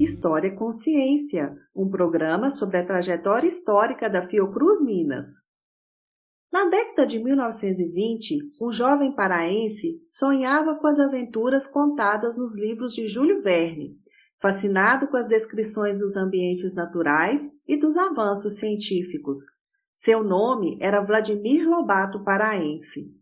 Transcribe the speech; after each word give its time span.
História 0.00 0.56
Consciência, 0.56 1.54
um 1.74 1.88
programa 1.88 2.50
sobre 2.50 2.78
a 2.78 2.84
trajetória 2.84 3.46
histórica 3.46 4.10
da 4.10 4.22
Fiocruz 4.22 4.82
Minas. 4.82 5.26
Na 6.52 6.68
década 6.68 7.06
de 7.06 7.22
1920, 7.22 8.38
um 8.60 8.72
jovem 8.72 9.14
paraense 9.14 10.02
sonhava 10.08 10.74
com 10.74 10.88
as 10.88 10.98
aventuras 10.98 11.68
contadas 11.68 12.36
nos 12.36 12.58
livros 12.58 12.92
de 12.92 13.06
Júlio 13.06 13.40
Verne, 13.40 13.96
fascinado 14.40 15.06
com 15.06 15.16
as 15.16 15.28
descrições 15.28 16.00
dos 16.00 16.16
ambientes 16.16 16.74
naturais 16.74 17.48
e 17.68 17.76
dos 17.76 17.96
avanços 17.96 18.58
científicos. 18.58 19.38
Seu 20.02 20.24
nome 20.24 20.78
era 20.80 21.04
Vladimir 21.04 21.68
Lobato 21.68 22.24
Paraense. 22.24 23.14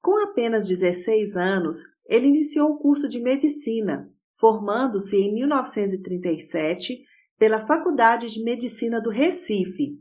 Com 0.00 0.22
apenas 0.22 0.66
16 0.66 1.36
anos, 1.36 1.82
ele 2.08 2.28
iniciou 2.28 2.70
o 2.70 2.78
curso 2.78 3.10
de 3.10 3.20
medicina, 3.20 4.10
formando-se 4.40 5.18
em 5.18 5.34
1937 5.34 7.04
pela 7.38 7.66
Faculdade 7.66 8.32
de 8.32 8.42
Medicina 8.42 9.02
do 9.02 9.10
Recife. 9.10 10.00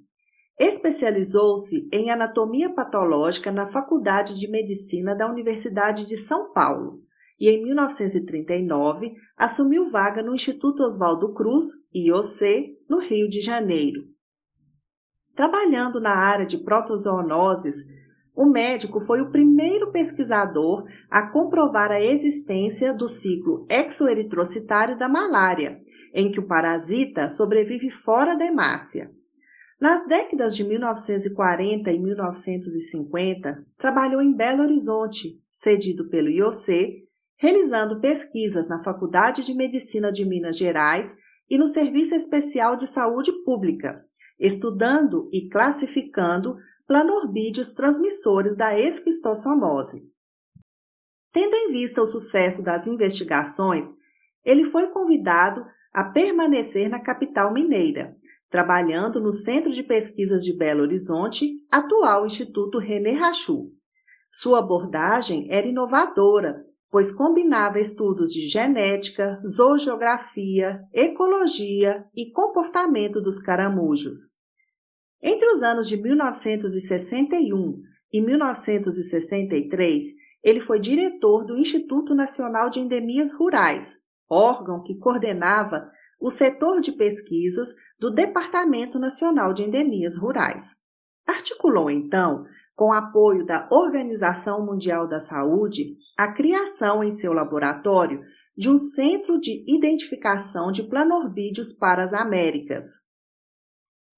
Especializou-se 0.57 1.89
em 1.91 2.09
anatomia 2.09 2.73
patológica 2.73 3.52
na 3.52 3.67
Faculdade 3.67 4.39
de 4.39 4.47
Medicina 4.47 5.13
da 5.13 5.30
Universidade 5.30 6.08
de 6.08 6.16
São 6.16 6.53
Paulo 6.53 7.02
e, 7.38 7.49
em 7.49 7.61
1939, 7.61 9.13
assumiu 9.35 9.89
vaga 9.89 10.23
no 10.23 10.33
Instituto 10.33 10.83
Oswaldo 10.83 11.33
Cruz, 11.33 11.66
IOC, 11.94 12.77
no 12.88 12.99
Rio 12.99 13.27
de 13.27 13.41
Janeiro. 13.41 14.12
Trabalhando 15.35 15.99
na 15.99 16.15
área 16.15 16.45
de 16.45 16.59
protozoonoses, 16.59 17.75
o 18.35 18.45
médico 18.45 18.99
foi 18.99 19.21
o 19.21 19.31
primeiro 19.31 19.91
pesquisador 19.91 20.85
a 21.09 21.27
comprovar 21.27 21.91
a 21.91 22.02
existência 22.02 22.94
do 22.94 23.08
ciclo 23.08 23.66
exoeritrocitário 23.69 24.97
da 24.97 25.09
malária, 25.09 25.80
em 26.13 26.31
que 26.31 26.39
o 26.39 26.47
parasita 26.47 27.30
sobrevive 27.30 27.89
fora 27.89 28.35
da 28.35 28.45
hemácia. 28.45 29.11
Nas 29.80 30.08
décadas 30.08 30.55
de 30.55 30.63
1940 30.63 31.91
e 31.91 31.99
1950, 31.99 33.65
trabalhou 33.77 34.21
em 34.21 34.33
Belo 34.33 34.63
Horizonte, 34.63 35.39
cedido 35.52 36.09
pelo 36.09 36.30
IOC, 36.30 37.03
realizando 37.38 37.99
pesquisas 37.99 38.67
na 38.67 38.83
Faculdade 38.83 39.43
de 39.43 39.53
Medicina 39.53 40.11
de 40.11 40.23
Minas 40.23 40.58
Gerais 40.58 41.15
e 41.49 41.58
no 41.58 41.67
Serviço 41.67 42.15
Especial 42.15 42.77
de 42.77 42.88
Saúde 42.88 43.31
Pública, 43.43 44.03
estudando 44.39 45.30
e 45.31 45.50
classificando 45.50 46.58
planorbídeos 46.88 47.73
transmissores 47.73 48.56
da 48.56 48.78
esquistossomose. 48.78 50.12
Tendo 51.31 51.56
em 51.56 51.72
vista 51.72 52.02
o 52.02 52.06
sucesso 52.06 52.64
das 52.64 52.86
investigações, 52.86 53.95
ele 54.44 54.66
foi 54.66 54.92
convidado 54.92 55.66
a 55.92 56.04
permanecer 56.04 56.89
na 56.89 57.00
capital 57.00 57.54
mineira, 57.54 58.16
trabalhando 58.50 59.20
no 59.20 59.31
Centro 59.31 59.72
de 59.72 59.81
Pesquisas 59.81 60.44
de 60.44 60.56
Belo 60.56 60.84
Horizonte, 60.84 61.56
atual 61.72 62.26
Instituto 62.26 62.78
René 62.78 63.14
Rachou. 63.14 63.72
Sua 64.31 64.59
abordagem 64.59 65.48
era 65.50 65.66
inovadora, 65.66 66.66
pois 66.94 67.11
combinava 67.11 67.80
estudos 67.80 68.31
de 68.31 68.47
genética, 68.47 69.41
zoogeografia, 69.44 70.80
ecologia 70.94 72.05
e 72.16 72.31
comportamento 72.31 73.19
dos 73.19 73.39
caramujos. 73.39 74.30
Entre 75.19 75.47
os 75.47 75.64
anos 75.64 75.88
de 75.88 75.97
1961 75.97 77.81
e 78.14 78.21
1963, 78.21 80.03
ele 80.44 80.61
foi 80.61 80.80
diretor 80.80 81.44
do 81.44 81.58
Instituto 81.58 82.14
Nacional 82.14 82.69
de 82.69 82.80
Endemias 82.80 83.33
Rurais, 83.33 83.98
órgão 84.30 84.83
que 84.83 84.95
coordenava 84.99 85.89
o 86.21 86.30
setor 86.30 86.80
de 86.80 86.92
pesquisas 86.92 87.70
do 87.98 88.11
Departamento 88.11 88.99
Nacional 88.99 89.52
de 89.52 89.64
Endemias 89.64 90.15
Rurais. 90.15 90.75
Articulou, 91.25 91.89
então, 91.89 92.45
com 92.76 92.92
apoio 92.92 93.45
da 93.45 93.67
Organização 93.72 94.66
Mundial 94.66 95.08
da 95.08 95.20
Saúde, 95.20 95.95
a 96.17 96.32
criação 96.32 97.04
em 97.04 97.11
seu 97.11 97.34
laboratório 97.34 98.22
de 98.56 98.70
um 98.70 98.78
centro 98.78 99.39
de 99.39 99.66
identificação 99.67 100.72
de 100.72 100.84
planorbídeos 100.84 101.73
para 101.73 102.04
as 102.04 102.14
Américas. 102.14 102.86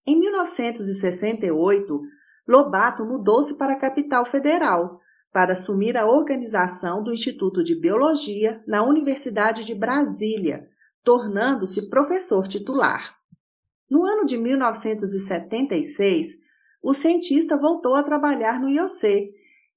Em 0.05 0.19
1968, 0.19 2.01
Lobato 2.47 3.03
mudou-se 3.03 3.57
para 3.57 3.73
a 3.73 3.79
capital 3.79 4.23
federal 4.25 4.99
para 5.33 5.53
assumir 5.53 5.97
a 5.97 6.05
organização 6.05 7.03
do 7.03 7.11
Instituto 7.11 7.63
de 7.63 7.75
Biologia 7.75 8.63
na 8.67 8.83
Universidade 8.83 9.65
de 9.65 9.73
Brasília, 9.75 10.69
tornando-se 11.03 11.89
professor 11.89 12.47
titular. 12.47 13.15
No 13.89 14.05
ano 14.05 14.25
de 14.25 14.37
1976, 14.37 16.44
o 16.85 16.93
cientista 16.93 17.57
voltou 17.57 17.95
a 17.95 18.03
trabalhar 18.03 18.61
no 18.61 18.69
IOC. 18.69 19.27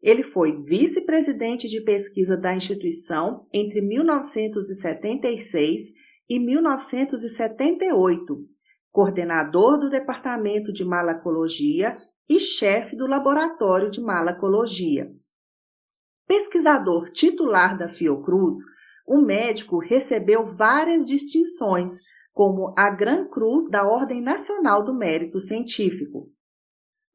Ele 0.02 0.22
foi 0.22 0.62
vice-presidente 0.62 1.66
de 1.66 1.82
pesquisa 1.82 2.36
da 2.36 2.54
instituição 2.54 3.46
entre 3.50 3.80
1976 3.80 5.90
e 6.28 6.38
1978 6.38 8.46
coordenador 8.92 9.78
do 9.78 9.88
Departamento 9.88 10.70
de 10.70 10.84
Malacologia 10.84 11.96
e 12.28 12.38
chefe 12.38 12.94
do 12.94 13.06
Laboratório 13.06 13.90
de 13.90 14.02
Malacologia. 14.02 15.10
Pesquisador 16.26 17.10
titular 17.10 17.78
da 17.78 17.88
Fiocruz, 17.88 18.56
o 19.06 19.22
médico 19.22 19.78
recebeu 19.78 20.54
várias 20.54 21.06
distinções, 21.06 22.00
como 22.34 22.74
a 22.76 22.90
Gran 22.90 23.26
Cruz 23.28 23.66
da 23.70 23.88
Ordem 23.88 24.20
Nacional 24.20 24.84
do 24.84 24.92
Mérito 24.92 25.40
Científico. 25.40 26.30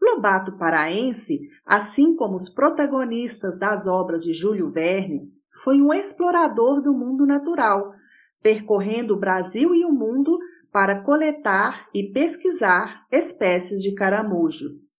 Lobato 0.04 0.58
Paraense, 0.58 1.40
assim 1.66 2.16
como 2.16 2.36
os 2.36 2.50
protagonistas 2.50 3.58
das 3.58 3.88
obras 3.88 4.24
de 4.24 4.34
Júlio 4.34 4.70
Verne, 4.70 5.32
foi 5.64 5.82
um 5.82 5.94
explorador 5.94 6.82
do 6.82 6.94
mundo 6.94 7.26
natural, 7.26 7.94
percorrendo 8.42 9.14
o 9.14 9.20
Brasil 9.20 9.74
e 9.74 9.86
o 9.86 9.92
mundo 9.92 10.38
para 10.72 11.02
coletar 11.04 11.88
e 11.94 12.12
pesquisar 12.12 13.06
espécies 13.12 13.82
de 13.82 13.94
caramujos. 13.94 14.92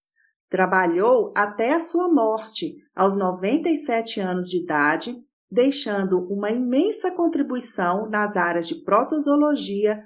Trabalhou 0.49 1.33
até 1.37 1.75
a 1.75 1.81
sua 1.81 2.09
morte, 2.09 2.77
aos 2.95 3.17
97 3.17 4.21
anos 4.21 4.49
de 4.49 4.63
idade, 4.63 5.17
deixando 5.51 6.21
uma 6.33 6.51
imensa 6.51 7.11
contribuição 7.11 8.09
nas 8.09 8.37
áreas 8.37 8.67
de 8.67 8.77
protozoologia, 8.77 10.03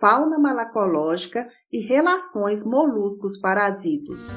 fauna 0.00 0.38
malacológica 0.38 1.46
e 1.70 1.80
relações 1.80 2.64
moluscos-parasitos. 2.64 4.32